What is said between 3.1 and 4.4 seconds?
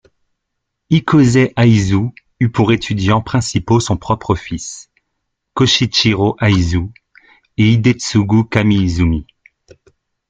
principaux son propre